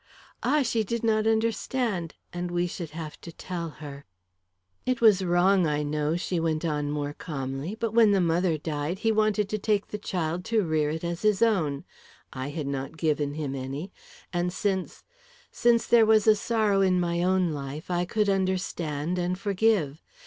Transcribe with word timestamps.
Ah, 0.41 0.63
she 0.63 0.83
did 0.83 1.03
not 1.03 1.27
understand, 1.27 2.15
and 2.33 2.49
we 2.49 2.65
should 2.65 2.89
have 2.89 3.21
to 3.21 3.31
tell 3.31 3.69
her! 3.69 4.03
"It 4.83 4.99
was 4.99 5.23
wrong, 5.23 5.67
I 5.67 5.83
know," 5.83 6.15
she 6.15 6.39
went 6.39 6.65
on, 6.65 6.89
more 6.89 7.13
calmly. 7.13 7.77
"But 7.79 7.93
when 7.93 8.09
the 8.11 8.19
mother 8.19 8.57
died, 8.57 8.97
he 9.05 9.11
wanted 9.11 9.47
to 9.49 9.59
take 9.59 9.89
the 9.89 9.99
child 9.99 10.43
to 10.45 10.63
rear 10.63 10.89
it 10.89 11.03
as 11.03 11.21
his 11.21 11.43
own 11.43 11.83
I 12.33 12.49
had 12.49 12.65
not 12.65 12.97
given 12.97 13.35
him 13.35 13.53
any 13.53 13.91
and 14.33 14.51
since 14.51 15.03
since 15.51 15.85
there 15.85 16.07
was 16.07 16.25
a 16.25 16.35
sorrow 16.35 16.81
in 16.81 16.99
my 16.99 17.21
own 17.21 17.51
life, 17.51 17.91
I 17.91 18.05
could 18.05 18.27
understand 18.27 19.19
and 19.19 19.37
forgive. 19.37 20.01